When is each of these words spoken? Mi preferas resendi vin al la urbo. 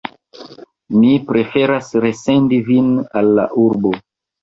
Mi 1.01 1.11
preferas 1.27 1.93
resendi 2.07 2.61
vin 2.73 2.91
al 3.23 3.33
la 3.41 3.49
urbo. 3.69 3.99